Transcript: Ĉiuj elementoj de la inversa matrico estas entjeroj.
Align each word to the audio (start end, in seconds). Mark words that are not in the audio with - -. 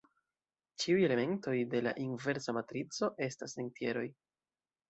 Ĉiuj 0.83 1.03
elementoj 1.07 1.53
de 1.75 1.83
la 1.89 1.93
inversa 2.05 2.57
matrico 2.59 3.11
estas 3.29 3.57
entjeroj. 3.67 4.07